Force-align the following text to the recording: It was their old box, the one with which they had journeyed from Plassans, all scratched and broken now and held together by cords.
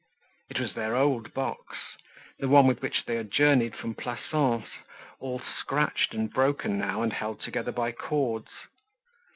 It 0.49 0.59
was 0.59 0.73
their 0.73 0.95
old 0.95 1.31
box, 1.35 1.77
the 2.39 2.47
one 2.47 2.65
with 2.65 2.81
which 2.81 3.05
they 3.05 3.13
had 3.17 3.29
journeyed 3.29 3.75
from 3.75 3.93
Plassans, 3.93 4.65
all 5.19 5.39
scratched 5.59 6.15
and 6.15 6.33
broken 6.33 6.79
now 6.79 7.03
and 7.03 7.13
held 7.13 7.41
together 7.41 7.71
by 7.71 7.91
cords. 7.91 8.49